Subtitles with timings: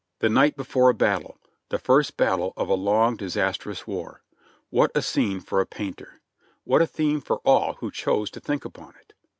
[0.17, 1.37] The night before a battle!
[1.69, 4.23] the first battle of a long, disastrous war!
[4.71, 6.21] What a scene for a painter!
[6.63, 9.13] What a theme for all who choose to think upon it!